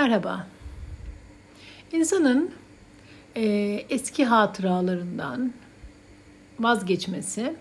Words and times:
Merhaba. 0.00 0.46
İnsanın 1.92 2.50
e, 3.36 3.42
eski 3.90 4.24
hatıralarından 4.24 5.52
vazgeçmesi, 6.60 7.56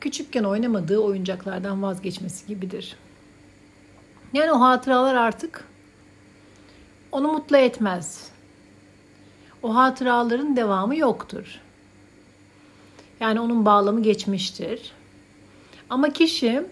küçükken 0.00 0.44
oynamadığı 0.44 0.98
oyuncaklardan 0.98 1.82
vazgeçmesi 1.82 2.46
gibidir. 2.46 2.96
Yani 4.32 4.52
o 4.52 4.60
hatıralar 4.60 5.14
artık 5.14 5.64
onu 7.12 7.32
mutlu 7.32 7.56
etmez. 7.56 8.30
O 9.62 9.74
hatıraların 9.74 10.56
devamı 10.56 10.96
yoktur. 10.96 11.60
Yani 13.20 13.40
onun 13.40 13.64
bağlamı 13.64 14.02
geçmiştir. 14.02 14.92
Ama 15.90 16.12
kişi 16.12 16.62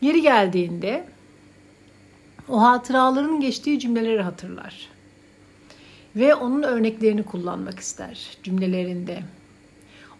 yeri 0.00 0.22
geldiğinde 0.22 1.17
o 2.48 2.62
hatıraların 2.62 3.40
geçtiği 3.40 3.80
cümleleri 3.80 4.22
hatırlar. 4.22 4.88
Ve 6.16 6.34
onun 6.34 6.62
örneklerini 6.62 7.22
kullanmak 7.22 7.78
ister 7.78 8.36
cümlelerinde. 8.42 9.18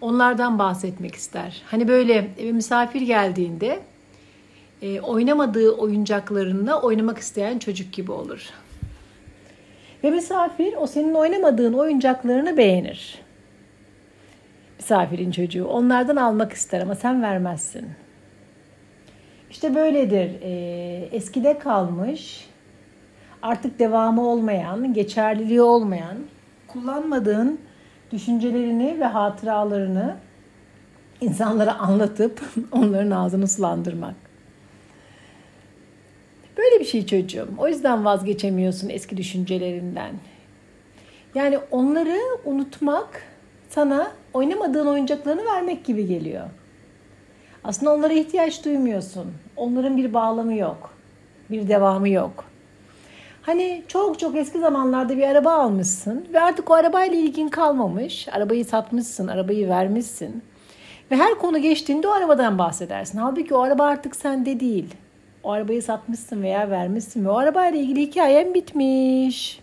Onlardan 0.00 0.58
bahsetmek 0.58 1.14
ister. 1.14 1.62
Hani 1.66 1.88
böyle 1.88 2.30
eve 2.38 2.52
misafir 2.52 3.00
geldiğinde 3.00 3.80
e, 4.82 5.00
oynamadığı 5.00 5.70
oyuncaklarında 5.72 6.82
oynamak 6.82 7.18
isteyen 7.18 7.58
çocuk 7.58 7.92
gibi 7.92 8.12
olur. 8.12 8.50
Ve 10.04 10.10
misafir 10.10 10.74
o 10.78 10.86
senin 10.86 11.14
oynamadığın 11.14 11.72
oyuncaklarını 11.72 12.56
beğenir. 12.56 13.18
Misafirin 14.78 15.30
çocuğu 15.30 15.64
onlardan 15.64 16.16
almak 16.16 16.52
ister 16.52 16.80
ama 16.80 16.94
sen 16.94 17.22
vermezsin. 17.22 17.88
İşte 19.50 19.74
böyledir. 19.74 20.30
Ee, 20.42 21.08
eskide 21.12 21.58
kalmış, 21.58 22.48
artık 23.42 23.78
devamı 23.78 24.28
olmayan, 24.28 24.94
geçerliliği 24.94 25.62
olmayan, 25.62 26.16
kullanmadığın 26.66 27.60
düşüncelerini 28.12 29.00
ve 29.00 29.04
hatıralarını 29.04 30.16
insanlara 31.20 31.78
anlatıp 31.78 32.40
onların 32.72 33.10
ağzını 33.10 33.48
sulandırmak. 33.48 34.14
Böyle 36.56 36.80
bir 36.80 36.84
şey 36.84 37.06
çocuğum. 37.06 37.48
O 37.58 37.68
yüzden 37.68 38.04
vazgeçemiyorsun 38.04 38.88
eski 38.88 39.16
düşüncelerinden. 39.16 40.12
Yani 41.34 41.58
onları 41.70 42.18
unutmak 42.44 43.22
sana 43.68 44.12
oynamadığın 44.34 44.86
oyuncaklarını 44.86 45.44
vermek 45.44 45.84
gibi 45.84 46.06
geliyor. 46.06 46.48
Aslında 47.64 47.94
onlara 47.94 48.12
ihtiyaç 48.12 48.64
duymuyorsun. 48.64 49.26
Onların 49.56 49.96
bir 49.96 50.14
bağlamı 50.14 50.54
yok. 50.54 50.90
Bir 51.50 51.68
devamı 51.68 52.08
yok. 52.08 52.44
Hani 53.42 53.82
çok 53.88 54.18
çok 54.18 54.36
eski 54.36 54.58
zamanlarda 54.58 55.16
bir 55.16 55.22
araba 55.22 55.52
almışsın 55.52 56.26
ve 56.32 56.40
artık 56.40 56.70
o 56.70 56.74
arabayla 56.74 57.18
ilgin 57.18 57.48
kalmamış. 57.48 58.28
Arabayı 58.28 58.64
satmışsın, 58.64 59.28
arabayı 59.28 59.68
vermişsin. 59.68 60.42
Ve 61.10 61.16
her 61.16 61.34
konu 61.34 61.58
geçtiğinde 61.58 62.08
o 62.08 62.10
arabadan 62.10 62.58
bahsedersin. 62.58 63.18
Halbuki 63.18 63.54
o 63.54 63.60
araba 63.60 63.84
artık 63.84 64.16
sende 64.16 64.60
değil. 64.60 64.94
O 65.42 65.50
arabayı 65.50 65.82
satmışsın 65.82 66.42
veya 66.42 66.70
vermişsin 66.70 67.24
ve 67.24 67.30
o 67.30 67.36
arabayla 67.36 67.80
ilgili 67.80 68.00
hikayen 68.00 68.54
bitmiş. 68.54 69.60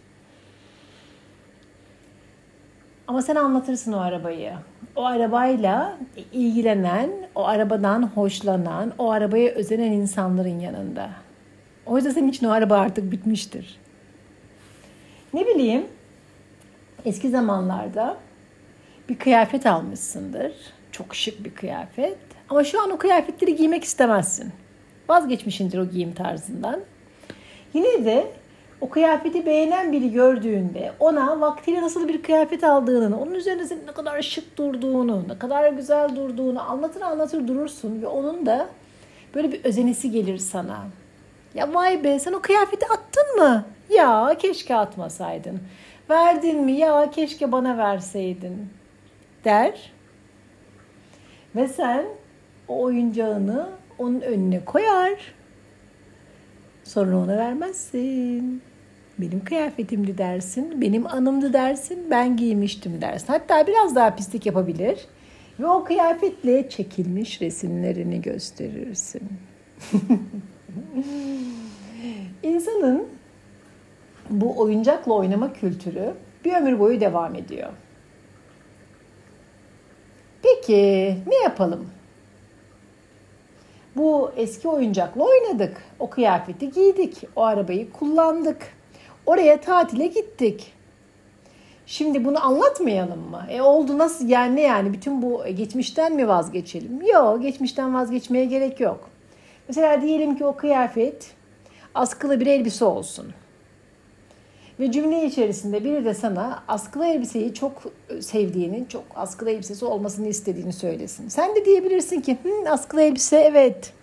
Ama 3.07 3.21
sen 3.21 3.35
anlatırsın 3.35 3.93
o 3.93 3.99
arabayı. 3.99 4.53
O 4.95 5.05
arabayla 5.05 5.97
ilgilenen, 6.31 7.11
o 7.35 7.45
arabadan 7.45 8.03
hoşlanan, 8.03 8.93
o 8.97 9.11
arabaya 9.11 9.51
özenen 9.51 9.91
insanların 9.91 10.59
yanında. 10.59 11.09
O 11.85 11.97
yüzden 11.97 12.11
senin 12.11 12.29
için 12.29 12.47
o 12.47 12.51
araba 12.51 12.77
artık 12.77 13.11
bitmiştir. 13.11 13.77
Ne 15.33 15.47
bileyim, 15.47 15.85
eski 17.05 17.29
zamanlarda 17.29 18.17
bir 19.09 19.17
kıyafet 19.17 19.65
almışsındır. 19.65 20.53
Çok 20.91 21.15
şık 21.15 21.43
bir 21.43 21.55
kıyafet. 21.55 22.17
Ama 22.49 22.63
şu 22.63 22.81
an 22.81 22.91
o 22.91 22.97
kıyafetleri 22.97 23.55
giymek 23.55 23.83
istemezsin. 23.83 24.53
Vazgeçmişindir 25.09 25.77
o 25.77 25.85
giyim 25.85 26.13
tarzından. 26.13 26.79
Yine 27.73 28.05
de 28.05 28.31
o 28.85 28.89
kıyafeti 28.89 29.45
beğenen 29.45 29.91
biri 29.91 30.11
gördüğünde 30.11 30.91
ona 30.99 31.41
vaktiyle 31.41 31.81
nasıl 31.81 32.07
bir 32.07 32.23
kıyafet 32.23 32.63
aldığını, 32.63 33.21
onun 33.21 33.33
üzerinde 33.33 33.65
senin 33.65 33.87
ne 33.87 33.91
kadar 33.91 34.21
şık 34.21 34.57
durduğunu, 34.57 35.23
ne 35.27 35.39
kadar 35.39 35.71
güzel 35.71 36.15
durduğunu 36.15 36.71
anlatır 36.71 37.01
anlatır 37.01 37.47
durursun 37.47 38.01
ve 38.01 38.07
onun 38.07 38.45
da 38.45 38.67
böyle 39.35 39.51
bir 39.51 39.65
özenisi 39.65 40.11
gelir 40.11 40.37
sana. 40.37 40.83
Ya 41.53 41.73
vay 41.73 42.03
be 42.03 42.19
sen 42.19 42.33
o 42.33 42.41
kıyafeti 42.41 42.85
attın 42.85 43.37
mı? 43.37 43.65
Ya 43.89 44.35
keşke 44.39 44.75
atmasaydın. 44.75 45.59
Verdin 46.09 46.63
mi? 46.63 46.71
Ya 46.71 47.11
keşke 47.11 47.51
bana 47.51 47.77
verseydin. 47.77 48.69
Der. 49.45 49.91
Ve 51.55 51.67
sen 51.67 52.05
o 52.67 52.81
oyuncağını 52.81 53.69
onun 53.99 54.21
önüne 54.21 54.65
koyar. 54.65 55.33
Sonra 56.83 57.17
ona 57.17 57.37
vermezsin. 57.37 58.61
Benim 59.19 59.43
kıyafetimdi 59.45 60.17
dersin, 60.17 60.81
benim 60.81 61.07
anımdı 61.07 61.53
dersin, 61.53 62.07
ben 62.11 62.37
giymiştim 62.37 63.01
dersin. 63.01 63.27
Hatta 63.27 63.67
biraz 63.67 63.95
daha 63.95 64.15
pislik 64.15 64.45
yapabilir. 64.45 65.07
Ve 65.59 65.67
o 65.67 65.83
kıyafetle 65.83 66.69
çekilmiş 66.69 67.41
resimlerini 67.41 68.21
gösterirsin. 68.21 69.21
İnsanın 72.43 73.07
bu 74.29 74.59
oyuncakla 74.59 75.13
oynama 75.13 75.53
kültürü 75.53 76.13
bir 76.45 76.53
ömür 76.53 76.79
boyu 76.79 76.99
devam 76.99 77.35
ediyor. 77.35 77.69
Peki 80.43 81.15
ne 81.27 81.35
yapalım? 81.35 81.89
Bu 83.95 84.31
eski 84.35 84.67
oyuncakla 84.67 85.23
oynadık. 85.23 85.77
O 85.99 86.09
kıyafeti 86.09 86.71
giydik. 86.71 87.23
O 87.35 87.43
arabayı 87.43 87.91
kullandık. 87.91 88.75
Oraya 89.25 89.61
tatile 89.61 90.07
gittik. 90.07 90.71
Şimdi 91.85 92.25
bunu 92.25 92.45
anlatmayalım 92.45 93.29
mı? 93.29 93.45
E 93.49 93.61
oldu 93.61 93.97
nasıl 93.97 94.29
yani 94.29 94.55
ne 94.55 94.61
yani 94.61 94.93
bütün 94.93 95.21
bu 95.21 95.43
geçmişten 95.57 96.15
mi 96.15 96.27
vazgeçelim? 96.27 97.01
Yok 97.13 97.41
geçmişten 97.41 97.93
vazgeçmeye 97.93 98.45
gerek 98.45 98.79
yok. 98.79 99.09
Mesela 99.67 100.01
diyelim 100.01 100.37
ki 100.37 100.45
o 100.45 100.55
kıyafet 100.55 101.31
askılı 101.95 102.39
bir 102.39 102.47
elbise 102.47 102.85
olsun. 102.85 103.33
Ve 104.79 104.91
cümle 104.91 105.25
içerisinde 105.25 105.83
biri 105.83 106.05
de 106.05 106.13
sana 106.13 106.63
askılı 106.67 107.07
elbiseyi 107.07 107.53
çok 107.53 107.83
sevdiğini, 108.21 108.85
çok 108.89 109.03
askılı 109.15 109.49
elbisesi 109.49 109.85
olmasını 109.85 110.27
istediğini 110.27 110.73
söylesin. 110.73 111.29
Sen 111.29 111.55
de 111.55 111.65
diyebilirsin 111.65 112.21
ki 112.21 112.37
Hı, 112.43 112.69
askılı 112.69 113.01
elbise 113.01 113.37
evet. 113.37 113.93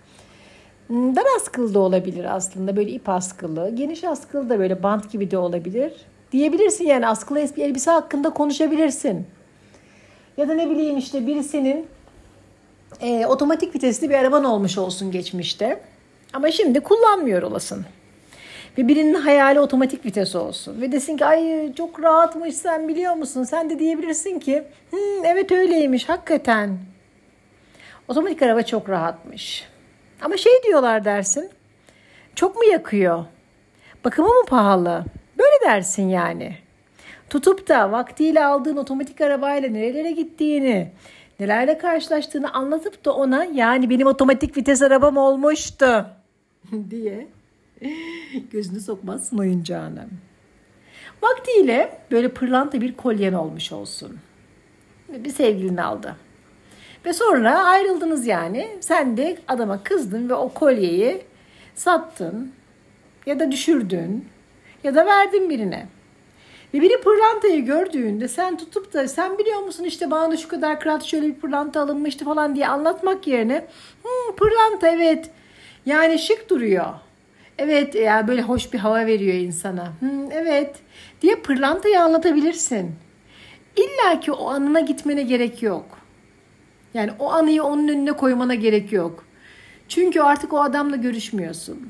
Dar 0.89 1.25
askılı 1.35 1.73
da 1.73 1.79
olabilir 1.79 2.35
aslında 2.35 2.75
böyle 2.75 2.91
ip 2.91 3.09
askılı. 3.09 3.75
Geniş 3.75 4.03
askılı 4.03 4.49
da 4.49 4.59
böyle 4.59 4.83
bant 4.83 5.11
gibi 5.11 5.31
de 5.31 5.37
olabilir. 5.37 5.93
Diyebilirsin 6.31 6.85
yani 6.85 7.07
askılı 7.07 7.39
elbise 7.57 7.91
hakkında 7.91 8.29
konuşabilirsin. 8.29 9.27
Ya 10.37 10.49
da 10.49 10.53
ne 10.53 10.69
bileyim 10.69 10.97
işte 10.97 11.27
birisinin 11.27 11.87
e, 13.01 13.25
otomatik 13.25 13.75
vitesli 13.75 14.09
bir 14.09 14.15
araban 14.15 14.43
olmuş 14.43 14.77
olsun 14.77 15.11
geçmişte. 15.11 15.81
Ama 16.33 16.51
şimdi 16.51 16.79
kullanmıyor 16.79 17.41
olasın. 17.41 17.85
Ve 18.77 18.87
birinin 18.87 19.13
hayali 19.13 19.59
otomatik 19.59 20.05
vites 20.05 20.35
olsun. 20.35 20.81
Ve 20.81 20.91
desin 20.91 21.17
ki 21.17 21.25
ay 21.25 21.73
çok 21.73 22.03
rahatmış 22.03 22.55
sen 22.55 22.87
biliyor 22.87 23.13
musun? 23.13 23.43
Sen 23.43 23.69
de 23.69 23.79
diyebilirsin 23.79 24.39
ki 24.39 24.63
evet 25.23 25.51
öyleymiş 25.51 26.09
hakikaten. 26.09 26.77
Otomatik 28.07 28.41
araba 28.41 28.61
çok 28.61 28.89
rahatmış. 28.89 29.72
Ama 30.23 30.37
şey 30.37 30.63
diyorlar 30.63 31.05
dersin. 31.05 31.49
Çok 32.35 32.55
mu 32.55 32.63
yakıyor? 32.63 33.25
Bakımı 34.05 34.27
mı 34.27 34.45
pahalı? 34.47 35.05
Böyle 35.37 35.65
dersin 35.65 36.09
yani. 36.09 36.57
Tutup 37.29 37.69
da 37.69 37.91
vaktiyle 37.91 38.45
aldığın 38.45 38.77
otomatik 38.77 39.21
arabayla 39.21 39.69
nerelere 39.69 40.11
gittiğini, 40.11 40.91
nelerle 41.39 41.77
karşılaştığını 41.77 42.53
anlatıp 42.53 43.05
da 43.05 43.13
ona 43.13 43.45
yani 43.45 43.89
benim 43.89 44.07
otomatik 44.07 44.57
vites 44.57 44.81
arabam 44.81 45.17
olmuştu 45.17 46.05
diye 46.89 47.27
gözünü 48.51 48.79
sokmazsın 48.79 49.37
oyuncağına. 49.37 50.05
Vaktiyle 51.21 51.97
böyle 52.11 52.29
pırlanta 52.29 52.81
bir 52.81 52.93
kolyen 52.93 53.33
olmuş 53.33 53.71
olsun. 53.71 54.17
Bir 55.09 55.29
sevgilini 55.29 55.83
aldı. 55.83 56.15
Ve 57.05 57.13
sonra 57.13 57.63
ayrıldınız 57.63 58.27
yani. 58.27 58.77
Sen 58.79 59.17
de 59.17 59.37
adama 59.47 59.83
kızdın 59.83 60.29
ve 60.29 60.33
o 60.33 60.49
kolyeyi 60.49 61.21
sattın 61.75 62.51
ya 63.25 63.39
da 63.39 63.51
düşürdün 63.51 64.25
ya 64.83 64.95
da 64.95 65.05
verdin 65.05 65.49
birine. 65.49 65.87
Ve 66.73 66.81
biri 66.81 67.01
pırlantayı 67.01 67.65
gördüğünde 67.65 68.27
sen 68.27 68.57
tutup 68.57 68.93
da 68.93 69.07
sen 69.07 69.37
biliyor 69.37 69.59
musun 69.59 69.83
işte 69.83 70.11
bana 70.11 70.37
şu 70.37 70.47
kadar 70.47 70.79
krat 70.79 71.03
şöyle 71.03 71.27
bir 71.27 71.33
pırlanta 71.33 71.81
alınmıştı 71.81 72.25
falan 72.25 72.55
diye 72.55 72.67
anlatmak 72.67 73.27
yerine 73.27 73.65
Hı, 74.03 74.35
pırlanta 74.35 74.87
evet 74.87 75.29
yani 75.85 76.19
şık 76.19 76.49
duruyor. 76.49 76.85
Evet 77.57 77.95
ya 77.95 78.27
böyle 78.27 78.41
hoş 78.41 78.73
bir 78.73 78.79
hava 78.79 79.05
veriyor 79.05 79.33
insana. 79.33 79.85
Hı, 79.99 80.09
evet 80.31 80.75
diye 81.21 81.35
pırlantayı 81.35 82.01
anlatabilirsin. 82.01 82.91
İlla 83.75 84.19
ki 84.19 84.31
o 84.31 84.49
anına 84.49 84.79
gitmene 84.79 85.23
gerek 85.23 85.63
yok. 85.63 85.85
Yani 86.93 87.11
o 87.19 87.31
anıyı 87.31 87.63
onun 87.63 87.87
önüne 87.87 88.11
koymana 88.11 88.55
gerek 88.55 88.93
yok. 88.93 89.25
Çünkü 89.89 90.21
artık 90.21 90.53
o 90.53 90.61
adamla 90.61 90.95
görüşmüyorsun. 90.95 91.89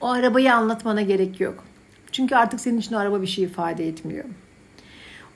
O 0.00 0.08
arabayı 0.08 0.54
anlatmana 0.54 1.02
gerek 1.02 1.40
yok. 1.40 1.64
Çünkü 2.12 2.34
artık 2.34 2.60
senin 2.60 2.78
için 2.78 2.94
o 2.94 2.98
araba 2.98 3.22
bir 3.22 3.26
şey 3.26 3.44
ifade 3.44 3.88
etmiyor. 3.88 4.24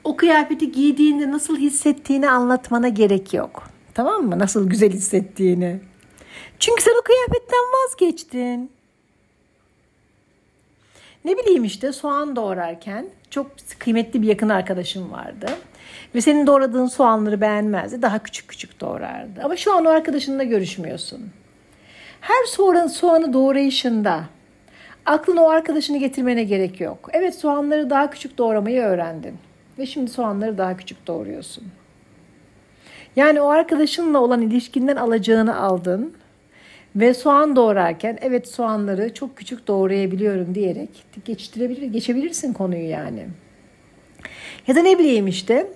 O 0.03 0.15
kıyafeti 0.15 0.71
giydiğinde 0.71 1.31
nasıl 1.31 1.57
hissettiğini 1.57 2.29
anlatmana 2.29 2.87
gerek 2.87 3.33
yok. 3.33 3.63
Tamam 3.93 4.23
mı? 4.23 4.39
Nasıl 4.39 4.69
güzel 4.69 4.91
hissettiğini. 4.91 5.79
Çünkü 6.59 6.83
sen 6.83 6.93
o 6.99 7.03
kıyafetten 7.03 7.59
vazgeçtin. 7.73 8.71
Ne 11.25 11.37
bileyim 11.37 11.63
işte 11.63 11.93
soğan 11.93 12.35
doğrarken 12.35 13.05
çok 13.29 13.51
kıymetli 13.79 14.21
bir 14.21 14.27
yakın 14.27 14.49
arkadaşım 14.49 15.11
vardı. 15.11 15.47
Ve 16.15 16.21
senin 16.21 16.47
doğradığın 16.47 16.85
soğanları 16.85 17.41
beğenmezdi. 17.41 18.01
Daha 18.01 18.19
küçük 18.19 18.47
küçük 18.47 18.81
doğrardı. 18.81 19.41
Ama 19.43 19.55
şu 19.55 19.75
an 19.75 19.85
o 19.85 19.89
arkadaşınla 19.89 20.43
görüşmüyorsun. 20.43 21.21
Her 22.21 22.45
soğanı, 22.45 22.89
soğanı 22.89 23.33
doğrayışında 23.33 24.23
aklına 25.05 25.41
o 25.41 25.49
arkadaşını 25.49 25.97
getirmene 25.97 26.43
gerek 26.43 26.81
yok. 26.81 27.09
Evet 27.13 27.35
soğanları 27.35 27.89
daha 27.89 28.09
küçük 28.09 28.37
doğramayı 28.37 28.81
öğrendin. 28.81 29.37
Ve 29.77 29.85
şimdi 29.85 30.11
soğanları 30.11 30.57
daha 30.57 30.77
küçük 30.77 31.07
doğruyorsun. 31.07 31.63
Yani 33.15 33.41
o 33.41 33.47
arkadaşınla 33.49 34.19
olan 34.19 34.41
ilişkinden 34.41 34.95
alacağını 34.95 35.59
aldın. 35.59 36.13
Ve 36.95 37.13
soğan 37.13 37.55
doğrarken 37.55 38.17
evet 38.21 38.47
soğanları 38.47 39.13
çok 39.13 39.37
küçük 39.37 39.67
doğrayabiliyorum 39.67 40.55
diyerek 40.55 40.89
geçtirebilir, 41.25 41.87
geçebilirsin 41.87 42.53
konuyu 42.53 42.89
yani. 42.89 43.27
Ya 44.67 44.75
da 44.75 44.81
ne 44.81 44.99
bileyim 44.99 45.27
işte 45.27 45.67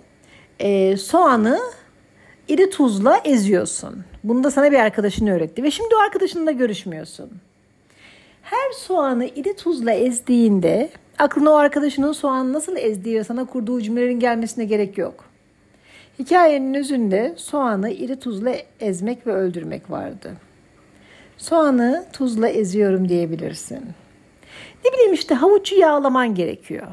e, 0.59 0.97
soğanı 0.97 1.59
iri 2.47 2.69
tuzla 2.69 3.21
eziyorsun. 3.25 4.03
Bunu 4.23 4.43
da 4.43 4.51
sana 4.51 4.71
bir 4.71 4.79
arkadaşın 4.79 5.27
öğretti 5.27 5.63
ve 5.63 5.71
şimdi 5.71 5.95
o 5.95 5.99
arkadaşınla 5.99 6.51
görüşmüyorsun. 6.51 7.29
Her 8.41 8.71
soğanı 8.71 9.25
iri 9.25 9.55
tuzla 9.55 9.91
ezdiğinde 9.91 10.89
aklına 11.19 11.49
o 11.51 11.55
arkadaşının 11.55 12.11
soğanı 12.11 12.53
nasıl 12.53 12.77
ezdiği 12.77 13.19
ve 13.19 13.23
sana 13.23 13.45
kurduğu 13.45 13.81
cümlelerin 13.81 14.19
gelmesine 14.19 14.65
gerek 14.65 14.97
yok. 14.97 15.25
Hikayenin 16.19 16.73
özünde 16.73 17.33
soğanı 17.37 17.91
iri 17.91 18.19
tuzla 18.19 18.55
ezmek 18.79 19.27
ve 19.27 19.33
öldürmek 19.33 19.91
vardı. 19.91 20.33
Soğanı 21.37 22.05
tuzla 22.13 22.47
eziyorum 22.49 23.09
diyebilirsin. 23.09 23.81
Ne 24.85 24.93
bileyim 24.93 25.13
işte 25.13 25.35
havucu 25.35 25.75
yağlaman 25.75 26.35
gerekiyor. 26.35 26.87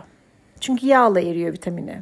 Çünkü 0.66 0.86
yağla 0.86 1.20
eriyor 1.20 1.52
vitamini. 1.52 1.98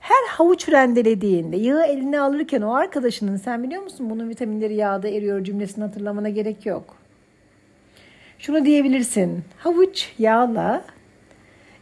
Her 0.00 0.28
havuç 0.28 0.68
rendelediğinde 0.68 1.56
yağı 1.56 1.86
eline 1.86 2.20
alırken 2.20 2.62
o 2.62 2.74
arkadaşının 2.74 3.36
sen 3.36 3.62
biliyor 3.62 3.82
musun 3.82 4.10
bunun 4.10 4.28
vitaminleri 4.28 4.74
yağda 4.74 5.08
eriyor 5.08 5.44
cümlesini 5.44 5.84
hatırlamana 5.84 6.28
gerek 6.28 6.66
yok. 6.66 6.96
Şunu 8.38 8.64
diyebilirsin. 8.64 9.44
Havuç 9.58 10.12
yağla 10.18 10.84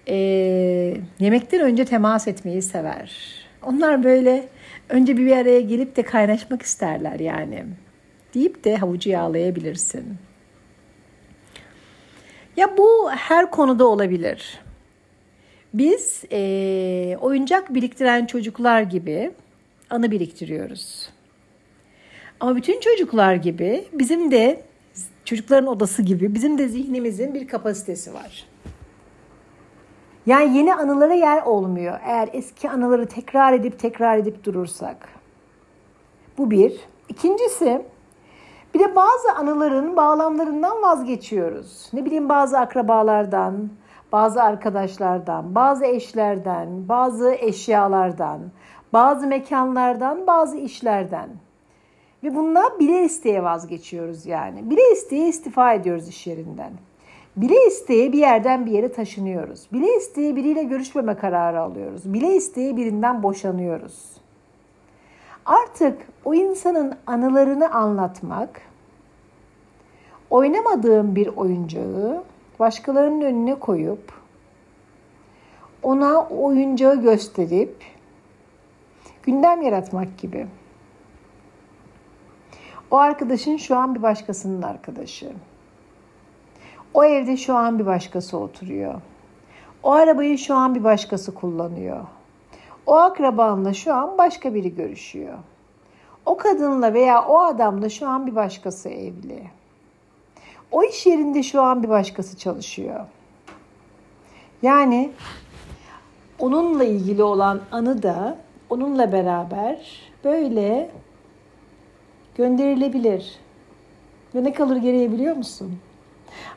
e, 0.08 0.16
yemekten 1.18 1.60
önce 1.60 1.84
temas 1.84 2.28
etmeyi 2.28 2.62
sever. 2.62 3.16
Onlar 3.62 4.04
böyle 4.04 4.48
önce 4.88 5.16
bir, 5.16 5.36
araya 5.36 5.60
gelip 5.60 5.96
de 5.96 6.02
kaynaşmak 6.02 6.62
isterler 6.62 7.20
yani. 7.20 7.64
Deyip 8.34 8.64
de 8.64 8.76
havucu 8.76 9.10
yağlayabilirsin. 9.10 10.04
Ya 12.56 12.76
bu 12.78 13.10
her 13.10 13.50
konuda 13.50 13.86
olabilir. 13.86 14.65
Biz 15.76 16.24
e, 16.32 17.16
oyuncak 17.20 17.74
biriktiren 17.74 18.26
çocuklar 18.26 18.80
gibi 18.82 19.32
anı 19.90 20.10
biriktiriyoruz. 20.10 21.08
Ama 22.40 22.56
bütün 22.56 22.80
çocuklar 22.80 23.34
gibi 23.34 23.84
bizim 23.92 24.30
de 24.30 24.62
çocukların 25.24 25.66
odası 25.66 26.02
gibi 26.02 26.34
bizim 26.34 26.58
de 26.58 26.68
zihnimizin 26.68 27.34
bir 27.34 27.48
kapasitesi 27.48 28.14
var. 28.14 28.46
Yani 30.26 30.56
yeni 30.56 30.74
anılara 30.74 31.14
yer 31.14 31.42
olmuyor 31.42 32.00
eğer 32.04 32.28
eski 32.32 32.70
anıları 32.70 33.06
tekrar 33.06 33.52
edip 33.52 33.78
tekrar 33.78 34.18
edip 34.18 34.44
durursak. 34.44 35.08
Bu 36.38 36.50
bir. 36.50 36.80
İkincisi 37.08 37.82
bir 38.74 38.80
de 38.80 38.96
bazı 38.96 39.32
anıların 39.32 39.96
bağlamlarından 39.96 40.82
vazgeçiyoruz. 40.82 41.90
Ne 41.92 42.04
bileyim 42.04 42.28
bazı 42.28 42.58
akrabalardan, 42.58 43.70
bazı 44.16 44.42
arkadaşlardan, 44.42 45.54
bazı 45.54 45.86
eşlerden, 45.86 46.88
bazı 46.88 47.32
eşyalardan, 47.34 48.40
bazı 48.92 49.26
mekanlardan, 49.26 50.26
bazı 50.26 50.56
işlerden. 50.56 51.28
Ve 52.24 52.34
bunlar 52.34 52.78
bile 52.78 53.04
isteye 53.04 53.42
vazgeçiyoruz 53.42 54.26
yani. 54.26 54.70
Bile 54.70 54.92
isteye 54.92 55.28
istifa 55.28 55.72
ediyoruz 55.72 56.08
iş 56.08 56.26
yerinden. 56.26 56.70
Bile 57.36 57.66
isteye 57.66 58.12
bir 58.12 58.18
yerden 58.18 58.66
bir 58.66 58.70
yere 58.70 58.92
taşınıyoruz. 58.92 59.66
Bile 59.72 59.96
isteye 59.96 60.36
biriyle 60.36 60.62
görüşmeme 60.62 61.14
kararı 61.14 61.60
alıyoruz. 61.60 62.12
Bile 62.12 62.36
isteye 62.36 62.76
birinden 62.76 63.22
boşanıyoruz. 63.22 64.16
Artık 65.46 65.98
o 66.24 66.34
insanın 66.34 66.94
anılarını 67.06 67.70
anlatmak, 67.72 68.60
oynamadığım 70.30 71.16
bir 71.16 71.26
oyuncağı 71.26 72.22
başkalarının 72.60 73.20
önüne 73.20 73.54
koyup 73.54 74.12
ona 75.82 76.28
oyuncağı 76.28 77.02
gösterip 77.02 77.84
gündem 79.22 79.62
yaratmak 79.62 80.18
gibi. 80.18 80.46
O 82.90 82.96
arkadaşın 82.96 83.56
şu 83.56 83.76
an 83.76 83.94
bir 83.94 84.02
başkasının 84.02 84.62
arkadaşı. 84.62 85.32
O 86.94 87.04
evde 87.04 87.36
şu 87.36 87.54
an 87.54 87.78
bir 87.78 87.86
başkası 87.86 88.38
oturuyor. 88.38 88.94
O 89.82 89.92
arabayı 89.92 90.38
şu 90.38 90.54
an 90.54 90.74
bir 90.74 90.84
başkası 90.84 91.34
kullanıyor. 91.34 92.04
O 92.86 92.94
akrabanla 92.94 93.74
şu 93.74 93.94
an 93.94 94.18
başka 94.18 94.54
biri 94.54 94.74
görüşüyor. 94.74 95.38
O 96.26 96.36
kadınla 96.36 96.94
veya 96.94 97.26
o 97.28 97.38
adamla 97.38 97.88
şu 97.88 98.08
an 98.08 98.26
bir 98.26 98.34
başkası 98.34 98.88
evli. 98.88 99.50
O 100.72 100.82
iş 100.82 101.06
yerinde 101.06 101.42
şu 101.42 101.62
an 101.62 101.82
bir 101.82 101.88
başkası 101.88 102.38
çalışıyor. 102.38 103.06
Yani 104.62 105.10
onunla 106.38 106.84
ilgili 106.84 107.22
olan 107.22 107.60
anı 107.72 108.02
da 108.02 108.38
onunla 108.70 109.12
beraber 109.12 110.00
böyle 110.24 110.90
gönderilebilir. 112.34 113.38
Ve 114.34 114.44
ne 114.44 114.52
kalır 114.52 114.76
geriye 114.76 115.12
biliyor 115.12 115.36
musun? 115.36 115.78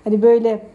Hani 0.04 0.22
böyle 0.22 0.68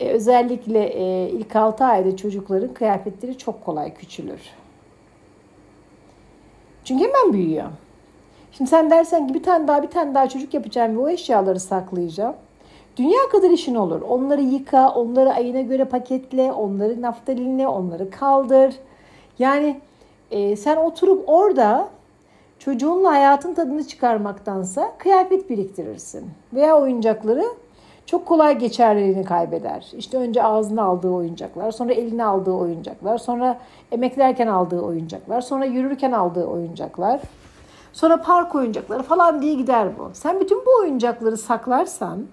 e, 0.00 0.08
özellikle 0.08 0.84
e, 0.84 1.30
ilk 1.30 1.56
6 1.56 1.84
ayda 1.84 2.16
çocukların 2.16 2.74
kıyafetleri 2.74 3.38
çok 3.38 3.64
kolay 3.64 3.94
küçülür. 3.94 4.40
Çünkü 6.84 7.04
hemen 7.04 7.32
büyüyor. 7.32 7.68
Şimdi 8.52 8.70
sen 8.70 8.90
dersen 8.90 9.28
ki 9.28 9.34
bir 9.34 9.42
tane 9.42 9.68
daha 9.68 9.82
bir 9.82 9.90
tane 9.90 10.14
daha 10.14 10.28
çocuk 10.28 10.54
yapacağım 10.54 10.96
ve 10.96 11.00
o 11.00 11.08
eşyaları 11.08 11.60
saklayacağım. 11.60 12.34
Dünya 12.96 13.28
kadar 13.32 13.50
işin 13.50 13.74
olur. 13.74 14.02
Onları 14.02 14.42
yıka, 14.42 14.88
onları 14.88 15.32
ayına 15.32 15.60
göre 15.60 15.84
paketle, 15.84 16.52
onları 16.52 17.02
naftalinle, 17.02 17.68
onları 17.68 18.10
kaldır. 18.10 18.74
Yani 19.38 19.80
e, 20.30 20.56
sen 20.56 20.76
oturup 20.76 21.24
orada 21.26 21.88
çocuğunla 22.58 23.10
hayatın 23.10 23.54
tadını 23.54 23.86
çıkarmaktansa 23.86 24.92
kıyafet 24.98 25.50
biriktirirsin. 25.50 26.30
Veya 26.54 26.80
oyuncakları 26.80 27.44
çok 28.06 28.26
kolay 28.26 28.58
geçerlerini 28.58 29.24
kaybeder. 29.24 29.92
İşte 29.96 30.18
önce 30.18 30.42
ağzına 30.42 30.82
aldığı 30.82 31.10
oyuncaklar, 31.10 31.70
sonra 31.70 31.92
eline 31.92 32.24
aldığı 32.24 32.52
oyuncaklar, 32.52 33.18
sonra 33.18 33.58
emeklerken 33.92 34.46
aldığı 34.46 34.80
oyuncaklar, 34.80 35.40
sonra 35.40 35.64
yürürken 35.64 36.12
aldığı 36.12 36.46
oyuncaklar, 36.46 37.20
sonra 37.92 38.22
park 38.22 38.54
oyuncakları 38.54 39.02
falan 39.02 39.42
diye 39.42 39.54
gider 39.54 39.88
bu. 39.98 40.10
Sen 40.12 40.40
bütün 40.40 40.58
bu 40.66 40.80
oyuncakları 40.80 41.36
saklarsan 41.36 42.26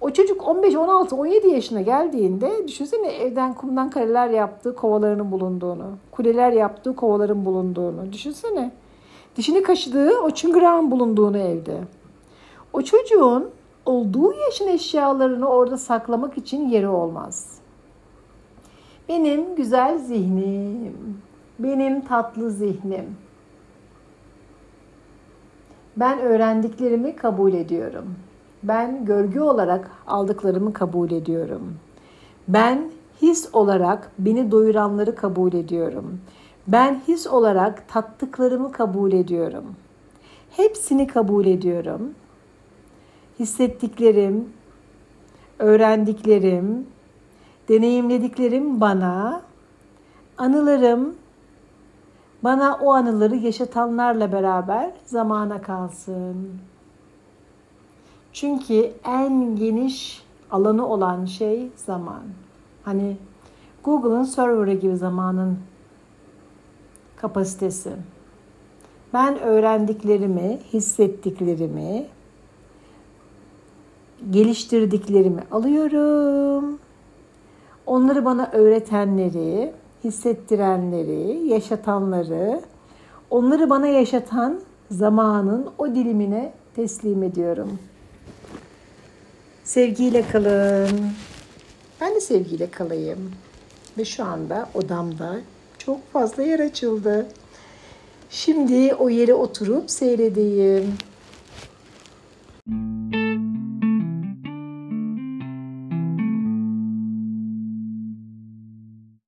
o 0.00 0.10
çocuk 0.10 0.48
15, 0.48 0.74
16, 0.74 1.16
17 1.16 1.48
yaşına 1.48 1.80
geldiğinde 1.80 2.68
düşünsene 2.68 3.08
evden 3.12 3.54
kumdan 3.54 3.90
kareler 3.90 4.28
yaptığı 4.30 4.76
kovalarının 4.76 5.32
bulunduğunu, 5.32 5.86
kuleler 6.10 6.52
yaptığı 6.52 6.96
kovaların 6.96 7.44
bulunduğunu 7.44 8.12
düşünsene. 8.12 8.72
Dişini 9.36 9.62
kaşıdığı 9.62 10.18
o 10.18 10.30
çıngırağın 10.30 10.90
bulunduğunu 10.90 11.38
evde. 11.38 11.80
O 12.72 12.82
çocuğun 12.82 13.50
olduğu 13.86 14.32
yaşın 14.32 14.68
eşyalarını 14.68 15.48
orada 15.48 15.76
saklamak 15.76 16.38
için 16.38 16.68
yeri 16.68 16.88
olmaz. 16.88 17.58
Benim 19.08 19.54
güzel 19.54 19.98
zihnim, 19.98 21.22
benim 21.58 22.00
tatlı 22.00 22.50
zihnim. 22.50 23.16
Ben 25.96 26.18
öğrendiklerimi 26.18 27.16
kabul 27.16 27.52
ediyorum. 27.52 28.14
Ben 28.62 29.04
görgü 29.04 29.40
olarak 29.40 29.90
aldıklarımı 30.06 30.72
kabul 30.72 31.10
ediyorum. 31.10 31.74
Ben 32.48 32.90
his 33.22 33.48
olarak 33.52 34.10
beni 34.18 34.50
doyuranları 34.50 35.14
kabul 35.14 35.52
ediyorum. 35.52 36.20
Ben 36.68 37.02
his 37.08 37.26
olarak 37.26 37.88
tattıklarımı 37.88 38.72
kabul 38.72 39.12
ediyorum. 39.12 39.64
Hepsini 40.50 41.06
kabul 41.06 41.46
ediyorum. 41.46 42.14
Hissettiklerim, 43.38 44.48
öğrendiklerim, 45.58 46.86
deneyimlediklerim 47.68 48.80
bana, 48.80 49.42
anılarım 50.38 51.14
bana 52.44 52.78
o 52.82 52.92
anıları 52.92 53.36
yaşatanlarla 53.36 54.32
beraber 54.32 54.90
zamana 55.04 55.62
kalsın. 55.62 56.50
Çünkü 58.32 58.92
en 59.04 59.56
geniş 59.56 60.22
alanı 60.50 60.86
olan 60.86 61.24
şey 61.24 61.68
zaman. 61.76 62.22
Hani 62.84 63.16
Google'ın 63.84 64.24
serverı 64.24 64.74
gibi 64.74 64.96
zamanın 64.96 65.58
kapasitesi. 67.16 67.90
Ben 69.14 69.40
öğrendiklerimi, 69.40 70.58
hissettiklerimi, 70.72 72.06
geliştirdiklerimi 74.30 75.42
alıyorum. 75.50 76.78
Onları 77.86 78.24
bana 78.24 78.50
öğretenleri, 78.52 79.72
hissettirenleri, 80.04 81.48
yaşatanları, 81.48 82.60
onları 83.30 83.70
bana 83.70 83.86
yaşatan 83.86 84.60
zamanın 84.90 85.66
o 85.78 85.88
dilimine 85.88 86.52
teslim 86.76 87.22
ediyorum. 87.22 87.78
Sevgiyle 89.70 90.28
kalın. 90.32 91.12
Ben 92.00 92.14
de 92.14 92.20
sevgiyle 92.20 92.70
kalayım. 92.70 93.32
Ve 93.98 94.04
şu 94.04 94.24
anda 94.24 94.68
odamda 94.74 95.40
çok 95.78 96.12
fazla 96.12 96.42
yer 96.42 96.60
açıldı. 96.60 97.26
Şimdi 98.30 98.94
o 98.94 99.08
yere 99.08 99.34
oturup 99.34 99.90
seyredeyim. 99.90 100.94